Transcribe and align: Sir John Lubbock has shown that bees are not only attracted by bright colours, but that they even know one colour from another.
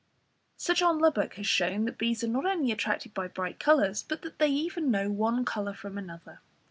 Sir 0.57 0.73
John 0.73 0.97
Lubbock 0.97 1.35
has 1.35 1.45
shown 1.45 1.85
that 1.85 1.99
bees 1.99 2.23
are 2.23 2.27
not 2.27 2.47
only 2.47 2.71
attracted 2.71 3.13
by 3.13 3.27
bright 3.27 3.59
colours, 3.59 4.01
but 4.01 4.23
that 4.23 4.39
they 4.39 4.49
even 4.49 4.89
know 4.89 5.11
one 5.11 5.45
colour 5.45 5.75
from 5.75 5.95
another. 5.95 6.41